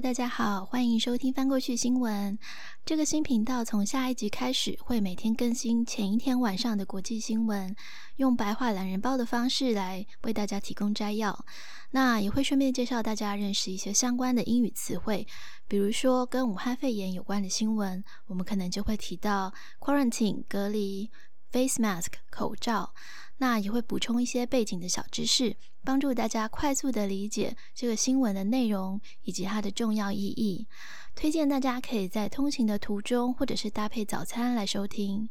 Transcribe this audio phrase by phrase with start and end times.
[0.00, 2.38] 大家好，欢迎收听翻过去新闻。
[2.84, 7.74] 这个新频道从下一集开始会每天更新前一天晚上的国际新闻，
[8.16, 11.46] 用白话懒人包的方式来为大家提供摘要。
[11.92, 15.26] 那也会顺便介绍大家认识一些相关的英语词汇，
[15.66, 21.10] 比如说跟武汉肺炎有关的新闻，我们可能就会提到 quarantine 隔离、
[21.56, 22.92] face mask 口罩。
[23.38, 30.66] 那也会补充一些背景的小知识，帮助大家快速的理解这个新闻的内容以及它的重要意义。
[31.14, 35.28] 推荐大家可以在通勤的途中，或者是搭配早餐来收听。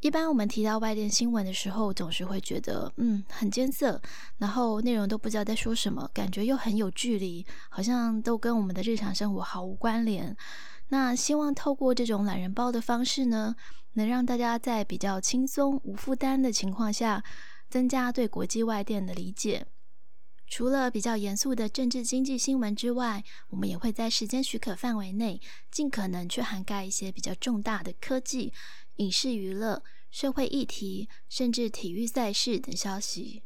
[0.00, 4.00] 一般我们提到外电新闻的时候，总是会觉得嗯很艰涩，
[4.36, 10.36] 然后内容都不知道在说什么，感觉又很有距离，好像都跟我们的日常生活毫无关联。
[10.88, 13.56] 那希望透过这种懒人包的方式呢，
[13.94, 17.24] 能让大家在比较轻松、无负担的情况下，
[17.68, 19.66] 增加对国际外电的理解。
[20.46, 25.40] 除了比较严肃的政治经济新闻之外，我们也会在时间许可范围内，
[25.72, 28.52] 尽可能去涵盖一些比较重大的科技、
[28.96, 33.42] 影视娱乐、社会议题，甚至体育赛事等消息。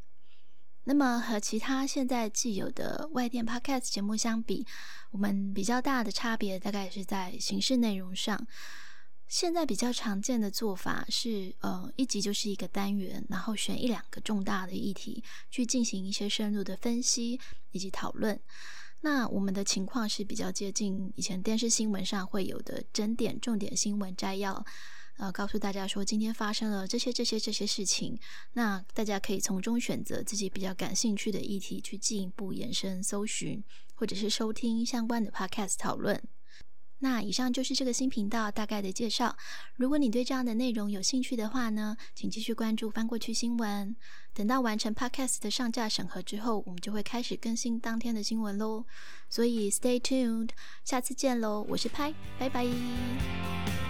[0.83, 4.65] 那么和其他现在既有的外电 Podcast 节目相比，
[5.11, 8.47] 我们比较大的差别大概是在形式内容上。
[9.27, 17.39] 现在比较常见的做法是，呃，一集就是一个单元，然后选一两个重大的议题去进行一些深入的分析
[17.71, 18.37] 以及讨论。
[18.99, 24.65] 那我们的情况是比较接近以前电视新闻上会有的整点重点新闻摘要。
[25.17, 28.17] 呃，告诉大家说今天发生了这些、这些、这些事情，
[28.53, 36.21] 那大家可以从中选择自己比较感兴趣的议题去进一步延伸搜寻，或者是收听相关的 podcast 讨论。
[37.03, 39.35] 那以上就是这个新频道大概的介绍。
[39.75, 43.95] 如果你对这样的内容有兴趣的话呢，请继续关注翻过去新闻。
[44.35, 48.85] 等到完成 podcast 的上架审核之后，我们就会开始更新当天的新闻喽。
[49.31, 50.49] 所以 stay tuned，
[50.85, 51.65] 下次见喽！
[51.69, 53.80] 我是拍，拜拜。